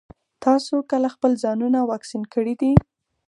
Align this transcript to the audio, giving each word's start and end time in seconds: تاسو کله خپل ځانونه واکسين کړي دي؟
تاسو 0.43 0.75
کله 0.91 1.07
خپل 1.15 1.31
ځانونه 1.43 1.79
واکسين 1.91 2.23
کړي 2.33 2.53
دي؟ 2.61 2.71